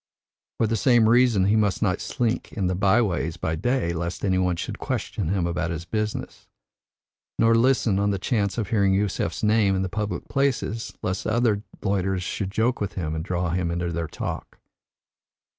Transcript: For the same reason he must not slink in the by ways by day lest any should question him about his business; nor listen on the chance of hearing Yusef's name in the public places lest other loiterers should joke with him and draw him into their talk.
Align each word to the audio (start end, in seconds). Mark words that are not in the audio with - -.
For 0.57 0.65
the 0.65 0.75
same 0.75 1.07
reason 1.07 1.45
he 1.45 1.55
must 1.55 1.83
not 1.83 2.01
slink 2.01 2.51
in 2.53 2.65
the 2.65 2.73
by 2.73 3.03
ways 3.03 3.37
by 3.37 3.53
day 3.53 3.93
lest 3.93 4.25
any 4.25 4.55
should 4.55 4.79
question 4.79 5.27
him 5.29 5.45
about 5.45 5.69
his 5.69 5.85
business; 5.85 6.47
nor 7.37 7.53
listen 7.53 7.99
on 7.99 8.09
the 8.09 8.17
chance 8.17 8.57
of 8.57 8.69
hearing 8.69 8.95
Yusef's 8.95 9.43
name 9.43 9.75
in 9.75 9.83
the 9.83 9.89
public 9.89 10.27
places 10.27 10.97
lest 11.03 11.27
other 11.27 11.61
loiterers 11.83 12.23
should 12.23 12.49
joke 12.49 12.81
with 12.81 12.93
him 12.93 13.13
and 13.13 13.23
draw 13.23 13.51
him 13.51 13.69
into 13.69 13.91
their 13.91 14.07
talk. 14.07 14.57